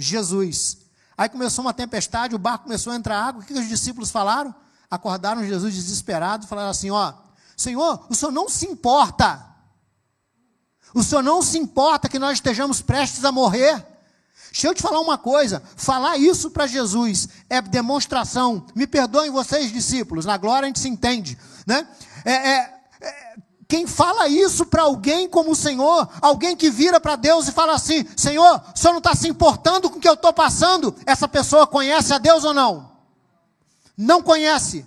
[0.01, 0.77] Jesus.
[1.17, 3.41] Aí começou uma tempestade, o barco começou a entrar água.
[3.41, 4.53] O que os discípulos falaram?
[4.89, 7.13] Acordaram Jesus desesperado, falaram assim: Ó,
[7.55, 9.45] Senhor, o Senhor não se importa.
[10.93, 13.85] O Senhor não se importa que nós estejamos prestes a morrer.
[14.51, 18.65] Deixa eu te falar uma coisa: falar isso para Jesus é demonstração.
[18.75, 21.87] Me perdoem vocês, discípulos, na glória a gente se entende, né?
[22.25, 23.35] É, é, é
[23.71, 27.73] quem fala isso para alguém como o Senhor, alguém que vira para Deus e fala
[27.73, 31.25] assim: Senhor, o Senhor não está se importando com o que eu estou passando, essa
[31.25, 32.91] pessoa conhece a Deus ou não?
[33.97, 34.85] Não conhece.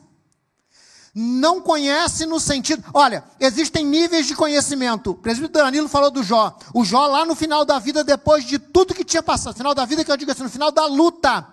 [1.14, 2.84] Não conhece no sentido.
[2.92, 5.12] Olha, existem níveis de conhecimento.
[5.12, 6.54] O presbítero Danilo falou do Jó.
[6.74, 9.86] O Jó, lá no final da vida, depois de tudo que tinha passado, final da
[9.86, 11.46] vida que eu digo assim, no final da luta,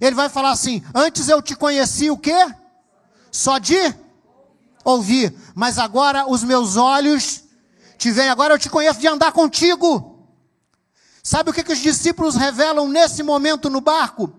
[0.00, 2.46] ele vai falar assim: Antes eu te conheci o quê?
[3.32, 4.05] Só de
[4.86, 7.42] ouvir, mas agora os meus olhos
[7.98, 10.28] te veem, agora eu te conheço de andar contigo.
[11.22, 14.32] Sabe o que, que os discípulos revelam nesse momento no barco?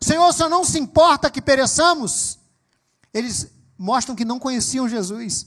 [0.00, 2.38] Senhor, o Senhor não se importa que pereçamos?
[3.14, 3.46] Eles
[3.78, 5.46] mostram que não conheciam Jesus.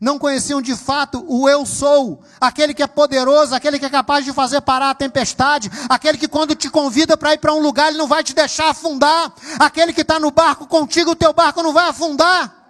[0.00, 4.24] Não conheciam de fato o eu sou, aquele que é poderoso, aquele que é capaz
[4.24, 7.88] de fazer parar a tempestade, aquele que quando te convida para ir para um lugar,
[7.88, 11.62] ele não vai te deixar afundar, aquele que está no barco contigo, o teu barco
[11.62, 12.61] não vai afundar.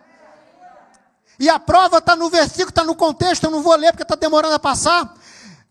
[1.43, 4.15] E a prova está no versículo, está no contexto, eu não vou ler porque está
[4.15, 5.13] demorando a passar.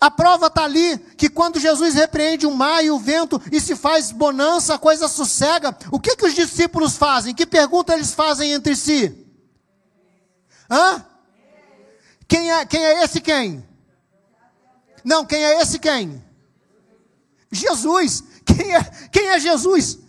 [0.01, 3.73] A prova está ali que quando Jesus repreende o mar e o vento e se
[3.73, 5.73] faz bonança, a coisa sossega.
[5.89, 7.33] O que, que os discípulos fazem?
[7.33, 9.25] Que pergunta eles fazem entre si?
[10.69, 11.05] Hã?
[12.27, 13.65] Quem é, quem é esse quem?
[15.05, 16.21] Não, quem é esse quem?
[17.49, 18.25] Jesus.
[18.43, 19.99] Quem é, quem é Jesus?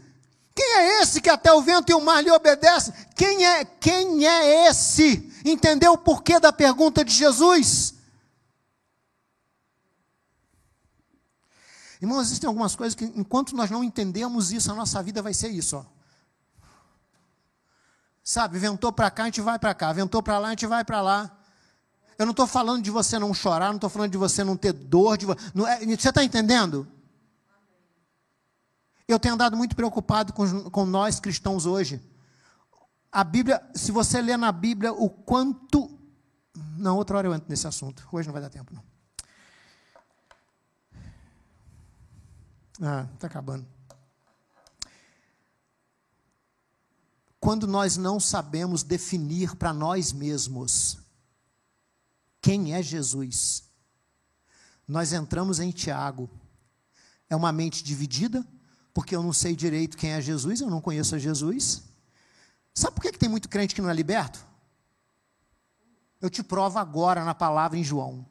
[0.57, 2.93] Quem é esse que até o vento e o mar lhe obedecem?
[3.15, 5.31] Quem é, quem é esse?
[5.45, 7.95] Entendeu o porquê da pergunta de Jesus?
[12.01, 15.49] Irmãos, existem algumas coisas que, enquanto nós não entendemos isso, a nossa vida vai ser
[15.51, 15.77] isso.
[15.77, 15.85] Ó.
[18.25, 19.93] Sabe, ventou para cá, a gente vai para cá.
[19.93, 21.39] Ventou para lá, a gente vai para lá.
[22.19, 24.73] Eu não estou falando de você não chorar, não estou falando de você não ter
[24.73, 25.17] dor.
[25.17, 26.87] De, não, é, você está entendendo?
[29.07, 32.01] Eu tenho andado muito preocupado com, com nós cristãos hoje.
[33.13, 35.99] A Bíblia, se você ler na Bíblia o quanto.
[36.79, 38.09] Não, outra hora eu entro nesse assunto.
[38.11, 38.83] Hoje não vai dar tempo, não.
[42.81, 43.67] Ah, está acabando.
[47.39, 50.99] Quando nós não sabemos definir para nós mesmos
[52.41, 53.65] quem é Jesus,
[54.89, 56.31] nós entramos em Tiago.
[57.29, 58.47] É uma mente dividida,
[58.95, 61.92] porque eu não sei direito quem é Jesus, eu não conheço a Jesus.
[62.75, 64.45] Sabe por que, que tem muito crente que não é liberto?
[66.21, 68.27] Eu te provo agora na palavra em João.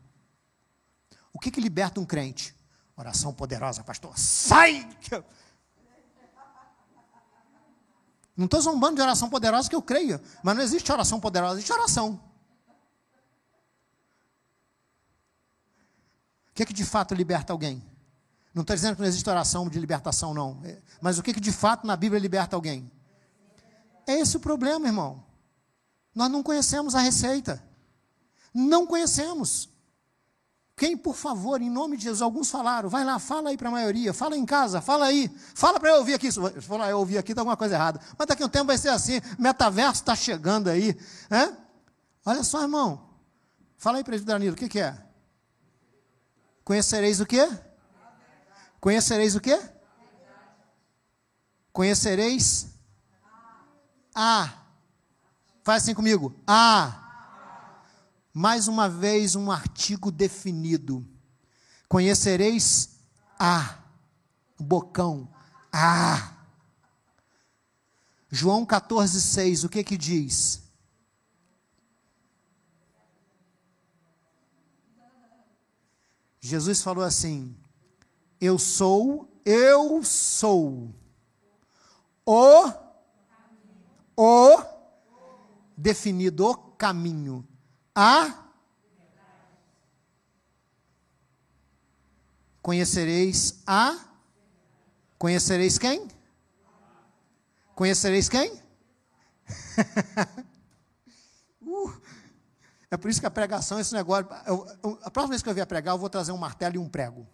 [1.33, 2.55] O que, que liberta um crente?
[2.95, 4.17] Oração poderosa, pastor.
[4.17, 4.87] Sai!
[8.35, 11.71] Não estou zombando de oração poderosa que eu creio, mas não existe oração poderosa, existe
[11.71, 12.19] oração.
[16.49, 17.83] O que, que de fato liberta alguém?
[18.53, 20.59] Não estou dizendo que não existe oração de libertação, não.
[20.63, 22.91] É, mas o que, que de fato na Bíblia liberta alguém?
[24.07, 25.23] É esse o problema, irmão.
[26.13, 27.63] Nós não conhecemos a receita.
[28.53, 29.69] Não conhecemos.
[30.75, 33.71] Quem, por favor, em nome de Jesus, alguns falaram, vai lá, fala aí para a
[33.71, 36.31] maioria, fala em casa, fala aí, fala para eu ouvir aqui.
[36.31, 38.01] Se falar, eu ouvi aqui, está alguma coisa errada.
[38.17, 40.97] Mas daqui a um tempo vai ser assim, metaverso está chegando aí.
[41.29, 41.55] Né?
[42.25, 43.09] Olha só, irmão.
[43.77, 44.97] Fala aí para ele, Danilo, o que, que é?
[46.63, 47.47] Conhecereis o quê?
[48.79, 49.59] Conhecereis o quê?
[51.71, 52.67] Conhecereis
[54.13, 54.65] a.
[55.63, 56.35] Faz assim comigo.
[56.45, 56.97] A.
[58.33, 61.05] Mais uma vez um artigo definido.
[61.87, 62.99] Conhecereis
[63.39, 63.77] a.
[64.59, 65.29] O bocão.
[65.71, 66.33] A.
[68.29, 70.61] João 14, 6, o que que diz?
[76.39, 77.55] Jesus falou assim:
[78.39, 80.95] Eu sou, eu sou
[82.25, 82.71] o,
[84.23, 84.63] o
[85.75, 87.47] definido, o caminho,
[87.95, 88.45] a
[92.61, 93.97] conhecereis a
[95.17, 96.07] conhecereis quem?
[97.73, 98.51] Conhecereis quem?
[101.63, 102.01] uh,
[102.91, 104.29] é por isso que a pregação, esse negócio.
[104.45, 106.77] Eu, eu, a próxima vez que eu vier pregar, eu vou trazer um martelo e
[106.77, 107.27] um prego.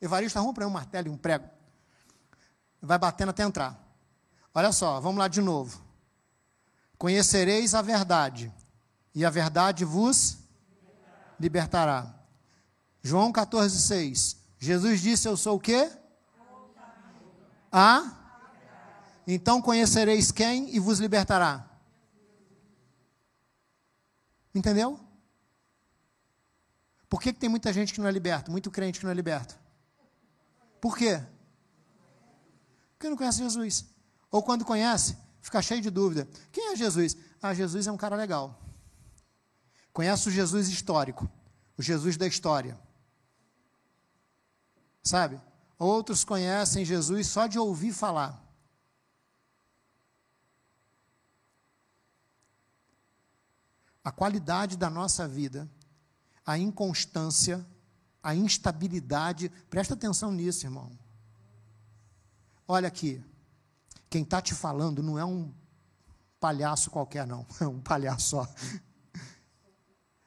[0.00, 1.46] Evaristo, arruma para um martelo e um prego.
[2.80, 3.78] Vai batendo até entrar.
[4.54, 5.84] Olha só, vamos lá de novo.
[6.98, 8.52] Conhecereis a verdade,
[9.14, 10.38] e a verdade vos
[11.38, 12.14] libertará.
[13.02, 14.36] João 14, 6.
[14.58, 15.90] Jesus disse: Eu sou o quê?
[17.70, 18.12] A?
[19.26, 21.68] Então conhecereis quem e vos libertará.
[24.54, 24.98] Entendeu?
[27.08, 28.50] Por que, que tem muita gente que não é liberta?
[28.50, 29.58] Muito crente que não é liberto?
[30.80, 31.22] Por quê?
[32.92, 33.84] Porque não conhece Jesus.
[34.30, 36.28] Ou quando conhece, fica cheio de dúvida.
[36.52, 37.16] Quem é Jesus?
[37.40, 38.60] Ah, Jesus é um cara legal.
[39.92, 41.30] Conhece o Jesus histórico,
[41.78, 42.78] o Jesus da história.
[45.02, 45.40] Sabe?
[45.78, 48.46] Outros conhecem Jesus só de ouvir falar.
[54.06, 55.68] a qualidade da nossa vida,
[56.46, 57.66] a inconstância,
[58.22, 59.48] a instabilidade.
[59.68, 60.96] Presta atenção nisso, irmão.
[62.68, 63.20] Olha aqui.
[64.08, 65.52] Quem está te falando não é um
[66.40, 67.46] palhaço qualquer, não.
[67.60, 68.48] É um palhaço só.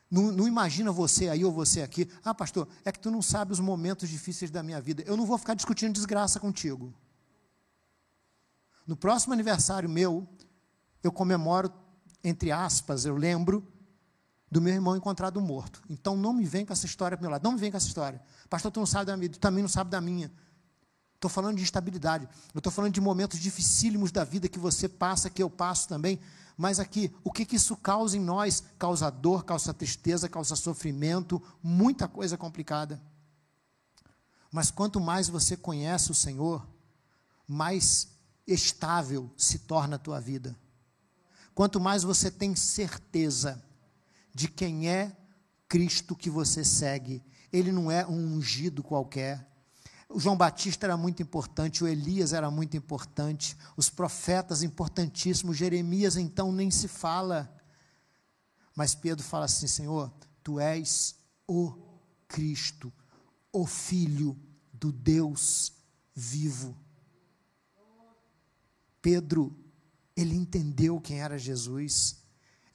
[0.09, 2.09] Não, não, imagina você aí ou você aqui.
[2.23, 5.03] Ah, pastor, é que tu não sabe os momentos difíceis da minha vida.
[5.05, 6.93] Eu não vou ficar discutindo desgraça contigo.
[8.87, 10.27] No próximo aniversário meu,
[11.03, 11.71] eu comemoro
[12.23, 13.65] entre aspas, eu lembro
[14.51, 15.81] do meu irmão encontrado morto.
[15.89, 17.43] Então não me vem com essa história para meu lado.
[17.43, 18.21] Não me vem com essa história.
[18.49, 20.31] Pastor, tu não sabe da minha, tu também não sabe da minha.
[21.19, 22.29] Estou falando de instabilidade.
[22.53, 26.17] Eu estou falando de momentos dificílimos da vida que você passa, que eu passo também.
[26.55, 28.63] Mas aqui, o que, que isso causa em nós?
[28.77, 33.01] Causa dor, causa tristeza, causa sofrimento, muita coisa complicada.
[34.49, 36.65] Mas quanto mais você conhece o Senhor,
[37.45, 38.07] mais
[38.47, 40.55] estável se torna a tua vida.
[41.53, 43.61] Quanto mais você tem certeza
[44.33, 45.17] de quem é
[45.67, 47.21] Cristo que você segue.
[47.51, 49.48] Ele não é um ungido qualquer.
[50.11, 56.17] O João Batista era muito importante, o Elias era muito importante, os profetas importantíssimos, Jeremias
[56.17, 57.55] então nem se fala.
[58.75, 60.11] Mas Pedro fala assim: Senhor,
[60.43, 61.15] tu és
[61.47, 61.77] o
[62.27, 62.91] Cristo,
[63.53, 64.35] o Filho
[64.73, 65.73] do Deus
[66.15, 66.75] vivo.
[69.01, 69.55] Pedro
[70.15, 72.17] ele entendeu quem era Jesus.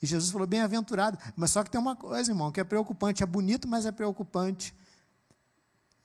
[0.01, 1.17] E Jesus falou: bem-aventurado.
[1.35, 3.23] Mas só que tem uma coisa, irmão, que é preocupante.
[3.23, 4.73] É bonito, mas é preocupante.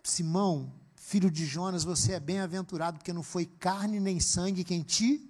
[0.02, 0.72] Simão,
[1.10, 5.28] filho de Jonas, você é bem-aventurado, porque não foi carne nem sangue quem te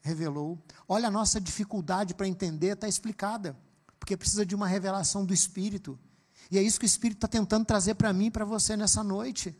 [0.00, 0.56] revelou.
[0.86, 3.58] Olha a nossa dificuldade para entender, está explicada.
[3.98, 5.98] Porque precisa de uma revelação do Espírito.
[6.48, 9.02] E é isso que o Espírito está tentando trazer para mim e para você nessa
[9.02, 9.52] noite.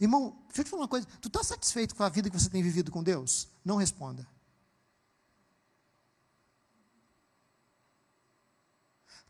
[0.00, 1.06] Irmão, deixa eu te falar uma coisa.
[1.20, 3.46] Tu está satisfeito com a vida que você tem vivido com Deus?
[3.62, 4.26] Não responda.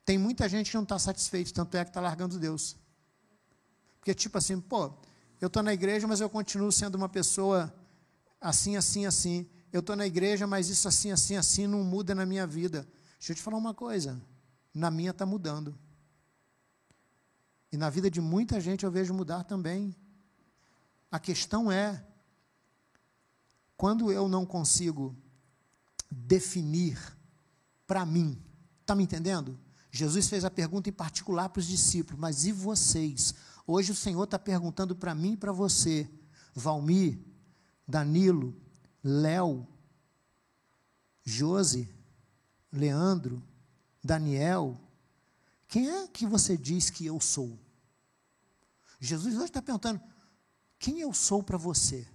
[0.05, 2.77] Tem muita gente que não está satisfeito, tanto é que está largando Deus.
[4.01, 4.93] Porque, tipo assim, pô,
[5.41, 7.73] eu estou na igreja, mas eu continuo sendo uma pessoa
[8.41, 9.49] assim, assim, assim.
[9.73, 12.89] Eu estou na igreja, mas isso assim, assim, assim não muda na minha vida.
[13.19, 14.21] Deixa eu te falar uma coisa.
[14.75, 15.79] Na minha está mudando.
[17.71, 19.95] E na vida de muita gente eu vejo mudar também.
[21.11, 22.05] A questão é,
[23.77, 25.17] quando eu não consigo
[26.11, 26.99] definir
[27.87, 28.41] para mim,
[28.81, 29.59] está me entendendo?
[29.91, 33.35] Jesus fez a pergunta em particular para os discípulos, mas e vocês?
[33.73, 36.11] Hoje o Senhor está perguntando para mim e para você,
[36.53, 37.21] Valmir,
[37.87, 38.61] Danilo,
[39.01, 39.65] Léo,
[41.23, 41.89] Josi,
[42.73, 43.41] Leandro,
[44.03, 44.77] Daniel,
[45.69, 47.57] quem é que você diz que eu sou?
[48.99, 50.03] Jesus hoje está perguntando:
[50.77, 52.09] quem eu sou para você?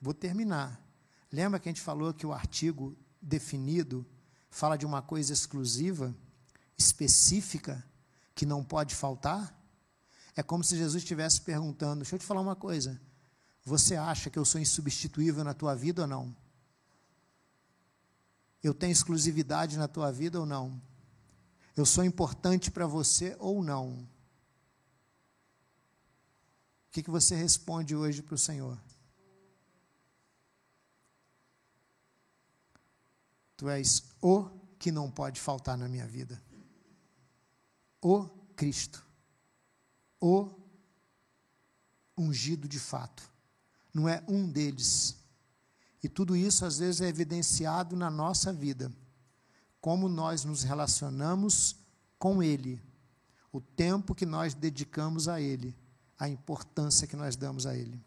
[0.00, 0.80] Vou terminar.
[1.28, 4.06] Lembra que a gente falou que o artigo definido
[4.48, 6.14] fala de uma coisa exclusiva,
[6.78, 7.84] específica,
[8.34, 9.58] que não pode faltar?
[10.34, 13.00] É como se Jesus estivesse perguntando: deixa eu te falar uma coisa.
[13.64, 16.36] Você acha que eu sou insubstituível na tua vida ou não?
[18.62, 20.80] Eu tenho exclusividade na tua vida ou não?
[21.76, 24.08] Eu sou importante para você ou não?
[26.88, 28.78] O que, que você responde hoje para o Senhor?
[33.56, 36.42] Tu és o que não pode faltar na minha vida.
[38.02, 38.24] O
[38.56, 39.02] Cristo.
[40.20, 40.50] O
[42.18, 43.22] ungido de fato.
[43.94, 45.16] Não é um deles.
[46.02, 48.92] E tudo isso às vezes é evidenciado na nossa vida.
[49.80, 51.76] Como nós nos relacionamos
[52.18, 52.82] com Ele.
[53.50, 55.74] O tempo que nós dedicamos a Ele
[56.22, 58.00] a importância que nós damos a Ele.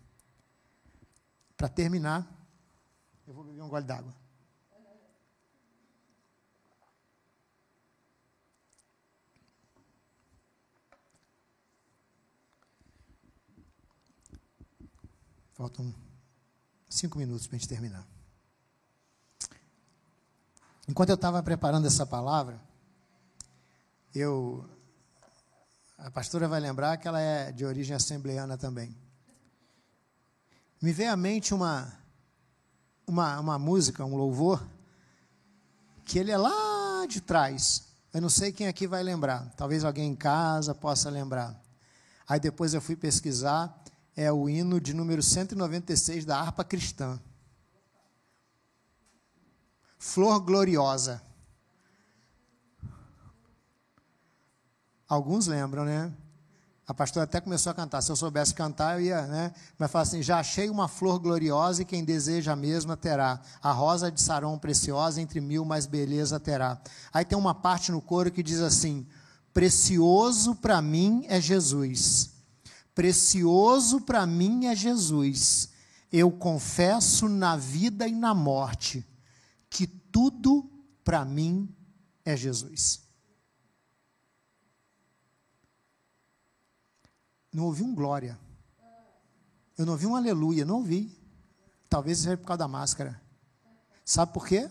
[1.57, 2.25] Para terminar,
[3.27, 4.15] eu vou beber um gole d'água.
[15.55, 15.95] Faltam
[16.89, 18.05] cinco minutos para a gente terminar.
[20.85, 22.59] Enquanto eu estava preparando essa palavra,
[24.13, 24.69] eu
[25.97, 28.93] a pastora vai lembrar que ela é de origem assembleana também.
[30.81, 31.97] Me veio à mente uma,
[33.07, 34.61] uma, uma música, um louvor,
[36.03, 37.87] que ele é lá de trás.
[38.13, 39.53] Eu não sei quem aqui vai lembrar.
[39.55, 41.57] Talvez alguém em casa possa lembrar.
[42.27, 43.84] Aí depois eu fui pesquisar.
[44.15, 47.19] É o hino de número 196 da harpa cristã.
[49.97, 51.21] Flor gloriosa.
[55.07, 56.13] Alguns lembram, né?
[56.87, 58.01] A pastora até começou a cantar.
[58.01, 59.51] Se eu soubesse cantar, eu ia, né?
[59.77, 63.41] Mas fala assim: já achei uma flor gloriosa e quem deseja a mesma terá.
[63.61, 66.79] A rosa de Sarão preciosa, entre mil mais beleza terá.
[67.11, 69.07] Aí tem uma parte no coro que diz assim:
[69.51, 72.34] Precioso para mim é Jesus.
[72.95, 75.69] Precioso para mim é Jesus.
[76.09, 79.05] Eu confesso na vida e na morte
[79.69, 80.71] que tudo
[81.03, 81.75] para mim
[82.23, 83.03] é Jesus.
[87.51, 88.39] Não ouvi um glória.
[89.77, 91.21] Eu não ouvi um aleluia, não ouvi.
[91.89, 93.21] Talvez seja por causa da máscara.
[94.05, 94.69] Sabe por quê?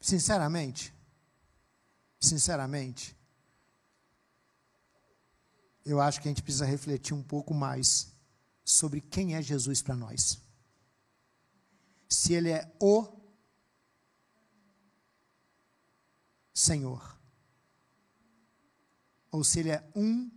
[0.00, 0.94] Sinceramente,
[2.20, 3.16] sinceramente,
[5.84, 8.12] eu acho que a gente precisa refletir um pouco mais
[8.64, 10.38] sobre quem é Jesus para nós.
[12.08, 13.06] Se Ele é o
[16.52, 17.14] Senhor
[19.34, 20.30] ou se ele é um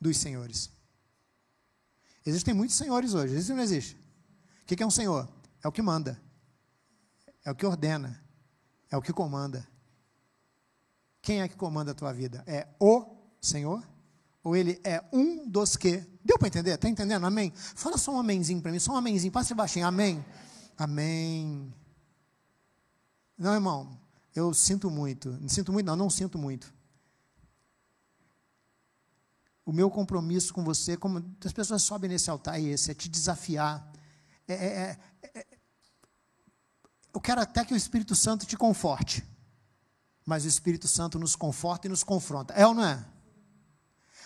[0.00, 0.72] dos senhores.
[2.26, 3.94] Existem muitos senhores hoje, existe ou não existe?
[4.62, 5.32] O que é um senhor?
[5.62, 6.20] É o que manda,
[7.44, 8.20] é o que ordena,
[8.90, 9.64] é o que comanda.
[11.22, 12.42] Quem é que comanda a tua vida?
[12.44, 13.88] É o Senhor?
[14.42, 16.04] Ou ele é um dos que?
[16.24, 16.74] Deu para entender?
[16.74, 17.26] Está entendendo?
[17.26, 17.52] Amém?
[17.54, 19.86] Fala só um amenzinho para mim, só um amenzinho, passe baixinho.
[19.86, 20.24] Amém?
[20.76, 21.74] Amém.
[23.36, 23.98] Não, irmão,
[24.34, 25.30] eu sinto muito.
[25.40, 26.72] Não sinto muito, não, não sinto muito
[29.70, 33.08] o meu compromisso com você, como as pessoas sobem nesse altar, é esse, é te
[33.08, 33.88] desafiar.
[34.48, 35.46] É, é, é, é,
[37.14, 39.24] eu quero até que o Espírito Santo te conforte,
[40.26, 42.52] mas o Espírito Santo nos conforta e nos confronta.
[42.54, 43.06] É ou não é?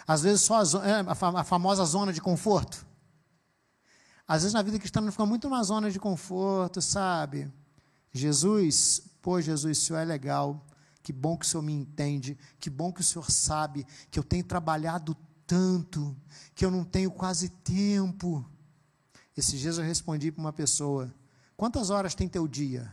[0.07, 1.01] Às vezes só a, é,
[1.41, 2.87] a famosa zona de conforto.
[4.27, 7.53] Às vezes na vida cristã não fica muito uma zona de conforto, sabe?
[8.13, 10.65] Jesus, pô, Jesus, o Senhor é legal.
[11.03, 14.25] que bom que o Senhor me entende, que bom que o Senhor sabe que eu
[14.25, 15.15] tenho trabalhado
[15.47, 16.17] tanto,
[16.55, 18.45] que eu não tenho quase tempo.
[19.37, 21.13] Esses dias eu respondi para uma pessoa:
[21.57, 22.91] Quantas horas tem teu dia?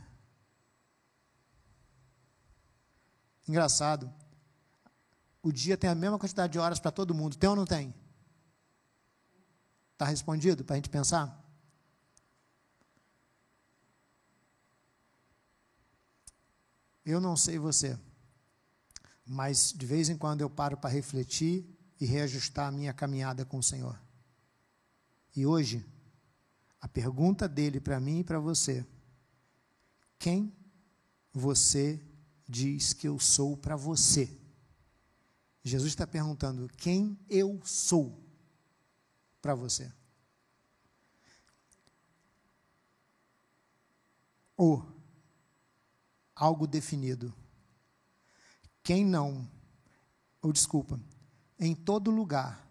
[3.48, 4.12] Engraçado.
[5.42, 7.94] O dia tem a mesma quantidade de horas para todo mundo, tem ou não tem?
[9.94, 11.40] Está respondido para a gente pensar?
[17.04, 18.00] Eu não sei você,
[19.26, 21.66] mas de vez em quando eu paro para refletir
[22.00, 24.00] e reajustar a minha caminhada com o Senhor.
[25.36, 25.86] E hoje,
[26.80, 28.86] a pergunta dele para mim e para você:
[30.18, 30.56] quem
[31.32, 32.00] você
[32.48, 34.41] diz que eu sou para você?
[35.64, 38.20] Jesus está perguntando: quem eu sou
[39.42, 39.92] para você?
[44.58, 44.86] Ou
[46.36, 47.34] algo definido.
[48.84, 49.48] Quem não,
[50.42, 51.00] ou desculpa,
[51.60, 52.68] em todo lugar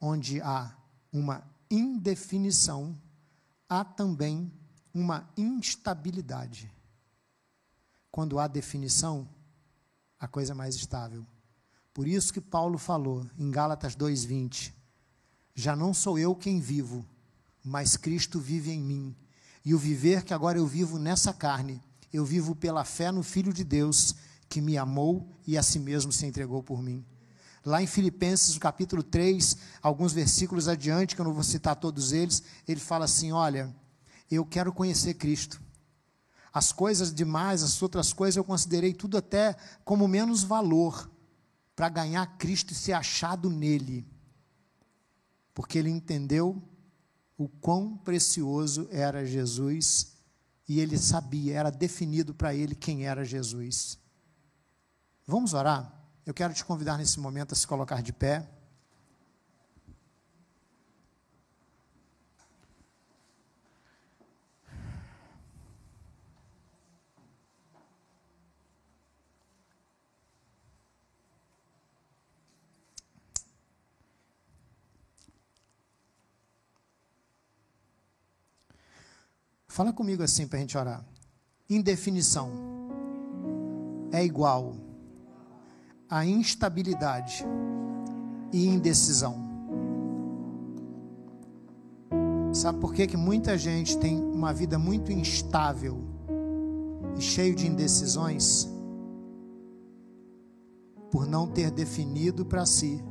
[0.00, 0.76] onde há
[1.12, 3.00] uma indefinição,
[3.68, 4.52] há também
[4.92, 6.70] uma instabilidade.
[8.10, 9.28] Quando há definição,
[10.18, 11.24] a coisa é mais estável.
[11.94, 14.74] Por isso que Paulo falou em Gálatas 2:20,
[15.54, 17.04] já não sou eu quem vivo,
[17.62, 19.14] mas Cristo vive em mim.
[19.64, 21.82] E o viver que agora eu vivo nessa carne,
[22.12, 24.14] eu vivo pela fé no Filho de Deus,
[24.48, 27.04] que me amou e a si mesmo se entregou por mim.
[27.64, 32.42] Lá em Filipenses, capítulo 3, alguns versículos adiante, que eu não vou citar todos eles,
[32.66, 33.72] ele fala assim: Olha,
[34.30, 35.60] eu quero conhecer Cristo.
[36.52, 41.11] As coisas demais, as outras coisas, eu considerei tudo até como menos valor
[41.74, 44.06] para ganhar Cristo e ser achado nele.
[45.54, 46.62] Porque ele entendeu
[47.36, 50.12] o quão precioso era Jesus
[50.68, 53.98] e ele sabia, era definido para ele quem era Jesus.
[55.26, 55.92] Vamos orar?
[56.24, 58.48] Eu quero te convidar nesse momento a se colocar de pé.
[79.72, 81.02] Fala comigo assim para a gente orar.
[81.66, 82.50] Indefinição
[84.12, 84.74] é igual
[86.10, 87.42] a instabilidade
[88.52, 89.34] e indecisão.
[92.52, 96.04] Sabe por que, que muita gente tem uma vida muito instável
[97.16, 98.68] e cheio de indecisões?
[101.10, 103.02] Por não ter definido para si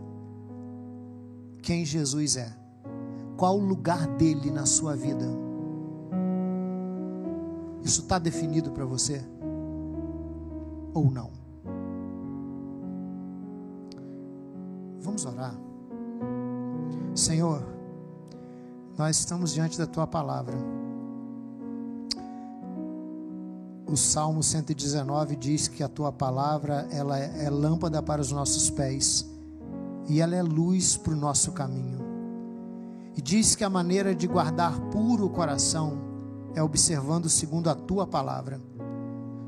[1.63, 2.55] quem Jesus é,
[3.35, 5.49] qual o lugar dele na sua vida.
[7.83, 9.23] Isso está definido para você?
[10.93, 11.31] Ou não?
[14.99, 15.55] Vamos orar.
[17.15, 17.63] Senhor,
[18.97, 20.55] nós estamos diante da tua palavra.
[23.87, 29.29] O Salmo 119 diz que a tua palavra ela é lâmpada para os nossos pés
[30.07, 31.99] e ela é luz para o nosso caminho.
[33.17, 36.10] E diz que a maneira de guardar puro o coração
[36.55, 38.61] é observando segundo a tua palavra.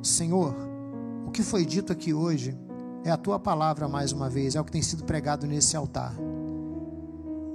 [0.01, 0.56] Senhor,
[1.26, 2.58] o que foi dito aqui hoje
[3.04, 6.14] é a tua palavra mais uma vez, é o que tem sido pregado nesse altar.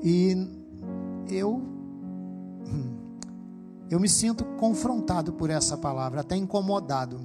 [0.03, 0.37] E
[1.29, 1.63] eu
[3.91, 7.21] eu me sinto confrontado por essa palavra, até incomodado.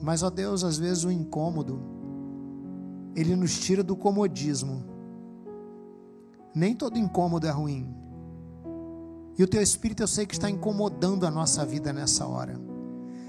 [0.00, 1.80] Mas ó Deus, às vezes o incômodo
[3.14, 4.82] ele nos tira do comodismo.
[6.54, 8.01] Nem todo incômodo é ruim.
[9.38, 12.60] E o teu espírito eu sei que está incomodando a nossa vida nessa hora.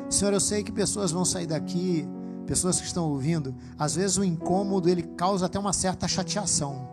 [0.09, 2.07] Senhor, eu sei que pessoas vão sair daqui,
[2.45, 6.87] pessoas que estão ouvindo, às vezes o incômodo ele causa até uma certa chateação.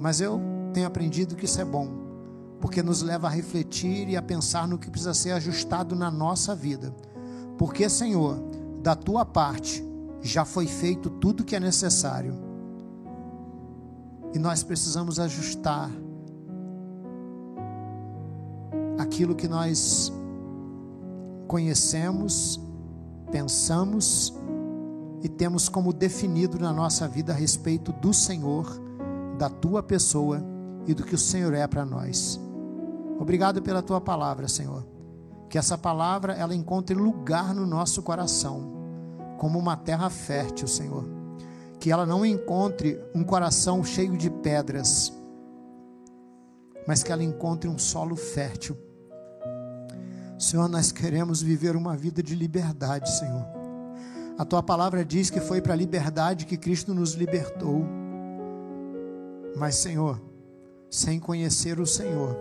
[0.00, 0.40] Mas eu
[0.72, 1.88] tenho aprendido que isso é bom,
[2.60, 6.54] porque nos leva a refletir e a pensar no que precisa ser ajustado na nossa
[6.54, 6.94] vida.
[7.58, 8.42] Porque, Senhor,
[8.82, 9.84] da tua parte
[10.22, 12.34] já foi feito tudo que é necessário.
[14.34, 15.90] E nós precisamos ajustar
[18.98, 20.12] aquilo que nós
[21.46, 22.60] conhecemos,
[23.30, 24.34] pensamos
[25.22, 28.66] e temos como definido na nossa vida a respeito do Senhor,
[29.38, 30.42] da tua pessoa
[30.86, 32.40] e do que o Senhor é para nós.
[33.18, 34.84] Obrigado pela tua palavra, Senhor.
[35.48, 38.72] Que essa palavra ela encontre lugar no nosso coração,
[39.38, 41.04] como uma terra fértil, Senhor.
[41.78, 45.12] Que ela não encontre um coração cheio de pedras,
[46.86, 48.76] mas que ela encontre um solo fértil.
[50.38, 53.46] Senhor, nós queremos viver uma vida de liberdade, Senhor.
[54.36, 57.84] A tua palavra diz que foi para a liberdade que Cristo nos libertou.
[59.56, 60.20] Mas, Senhor,
[60.90, 62.36] sem conhecer o Senhor,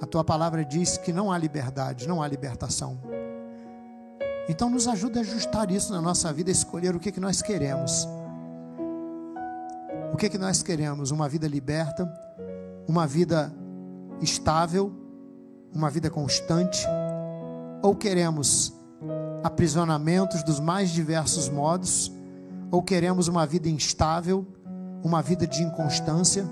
[0.00, 2.98] a tua palavra diz que não há liberdade, não há libertação.
[4.48, 8.08] Então, nos ajuda a ajustar isso na nossa vida, escolher o que, que nós queremos.
[10.12, 11.10] O que, que nós queremos?
[11.10, 12.10] Uma vida liberta,
[12.88, 13.54] uma vida
[14.22, 14.90] estável,
[15.74, 16.86] uma vida constante,
[17.82, 18.72] ou queremos
[19.44, 22.10] aprisionamentos dos mais diversos modos,
[22.70, 24.46] ou queremos uma vida instável,
[25.04, 26.44] uma vida de inconstância.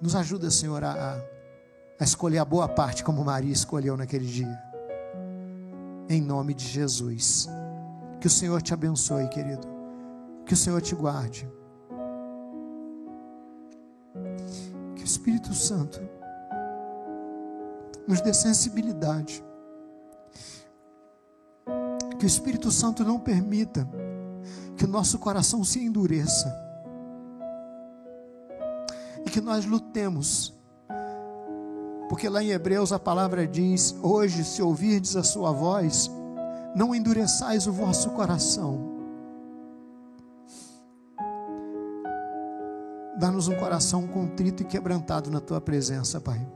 [0.00, 1.20] Nos ajuda, Senhor, a,
[1.98, 4.58] a escolher a boa parte como Maria escolheu naquele dia.
[6.08, 7.48] Em nome de Jesus.
[8.20, 9.66] Que o Senhor te abençoe, querido.
[10.46, 11.48] Que o Senhor te guarde.
[15.04, 16.00] Espírito Santo
[18.06, 19.44] nos dê sensibilidade
[22.18, 23.88] que o Espírito Santo não permita
[24.76, 26.50] que o nosso coração se endureça
[29.26, 30.54] e que nós lutemos.
[32.08, 36.10] Porque lá em Hebreus a palavra diz: Hoje, se ouvirdes a sua voz,
[36.74, 38.93] não endureçais o vosso coração.
[43.24, 46.46] Dá-nos um coração contrito e quebrantado na tua presença, Pai.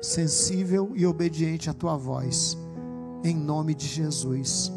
[0.00, 2.56] Sensível e obediente à tua voz
[3.24, 4.70] em nome de Jesus.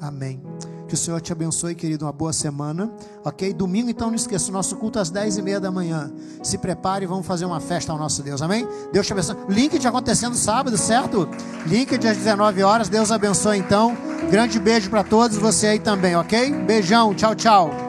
[0.00, 0.40] Amém.
[0.86, 2.04] Que o Senhor te abençoe, querido.
[2.04, 2.88] Uma boa semana.
[3.24, 3.52] Ok?
[3.52, 4.48] Domingo, então, não esqueça.
[4.48, 6.12] O nosso culto às 10 e meia da manhã.
[6.40, 8.40] Se prepare e vamos fazer uma festa ao nosso Deus.
[8.40, 8.64] Amém?
[8.92, 9.36] Deus te abençoe.
[9.48, 11.28] Link de acontecendo sábado, certo?
[11.66, 12.88] Link de às 19 horas.
[12.88, 13.96] Deus abençoe, então.
[14.30, 15.36] Grande beijo para todos.
[15.36, 16.52] Você aí também, ok?
[16.64, 17.12] Beijão.
[17.12, 17.83] Tchau, tchau.